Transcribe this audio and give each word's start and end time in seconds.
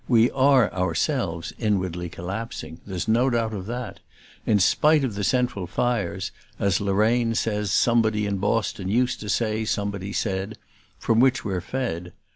We 0.07 0.31
ARE 0.31 0.73
ourselves 0.73 1.53
inwardly 1.59 2.09
collapsing 2.09 2.81
there's 2.87 3.07
no 3.07 3.29
doubt 3.29 3.53
of 3.53 3.67
that: 3.67 3.99
in 4.47 4.57
spite 4.57 5.03
of 5.03 5.13
the 5.13 5.23
central 5.23 5.67
fires, 5.67 6.31
as 6.57 6.81
Lorraine 6.81 7.35
says 7.35 7.69
somebody 7.69 8.25
in 8.25 8.37
Boston 8.37 8.89
used 8.89 9.19
to 9.19 9.29
say 9.29 9.63
somebody 9.63 10.11
said, 10.11 10.57
from 10.97 11.19
which 11.19 11.45
we're 11.45 11.61
fed. 11.61 12.13